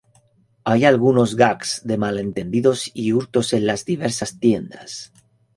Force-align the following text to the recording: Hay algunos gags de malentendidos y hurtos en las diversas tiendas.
Hay 0.63 0.83
algunos 0.85 1.35
gags 1.35 1.81
de 1.83 1.95
malentendidos 1.99 2.89
y 2.91 3.13
hurtos 3.13 3.53
en 3.53 3.67
las 3.67 3.85
diversas 3.85 4.39
tiendas. 4.39 5.13